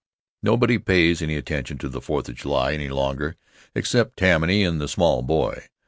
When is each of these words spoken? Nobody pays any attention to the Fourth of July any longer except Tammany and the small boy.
Nobody 0.41 0.79
pays 0.79 1.21
any 1.21 1.35
attention 1.35 1.77
to 1.77 1.87
the 1.87 2.01
Fourth 2.01 2.27
of 2.27 2.33
July 2.33 2.73
any 2.73 2.89
longer 2.89 3.35
except 3.75 4.17
Tammany 4.17 4.63
and 4.63 4.81
the 4.81 4.87
small 4.87 5.21
boy. 5.21 5.67